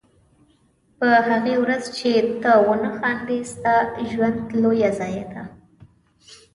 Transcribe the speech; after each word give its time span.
په 0.99 1.09
هغې 1.27 1.55
ورځ 1.63 1.83
چې 1.97 2.11
ته 2.41 2.51
ونه 2.67 2.89
خاندې 2.97 3.37
ستا 3.51 3.75
د 3.95 3.97
ژوند 4.11 4.37
لویه 4.61 4.89
ضایعه 4.99 5.25
ده. 5.33 5.43